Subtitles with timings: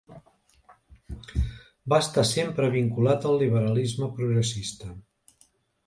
[1.95, 4.95] Va estar sempre vinculat al liberalisme progressista.